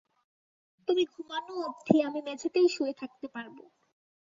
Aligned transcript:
তুমি 0.87 1.03
ঘুমানো 1.13 1.53
অব্ধি 1.63 1.97
আমি 2.07 2.19
মেঝেতেই 2.21 2.67
শুয়ে 2.69 2.93
থাকতে 2.93 3.25
পারবো। 3.27 3.63